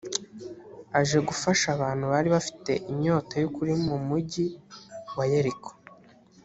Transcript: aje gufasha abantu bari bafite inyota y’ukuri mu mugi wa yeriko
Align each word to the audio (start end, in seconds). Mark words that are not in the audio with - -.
aje 0.99 1.17
gufasha 1.27 1.67
abantu 1.75 2.03
bari 2.13 2.29
bafite 2.35 2.71
inyota 2.91 3.33
y’ukuri 3.41 3.73
mu 3.85 3.95
mugi 4.07 4.45
wa 5.17 5.25
yeriko 5.31 5.71